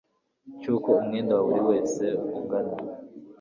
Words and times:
cy 0.59 0.67
uko 0.73 0.89
umwenda 1.01 1.31
wa 1.35 1.43
buri 1.47 1.61
wese 1.69 2.03
ungana 2.37 2.73